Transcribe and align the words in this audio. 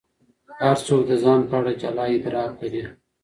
هر 0.61 0.77
څوک 0.87 1.01
د 1.09 1.11
ځان 1.23 1.39
په 1.49 1.55
اړه 1.59 1.71
جلا 1.81 2.05
ادراک 2.15 2.51
لري. 2.61 2.83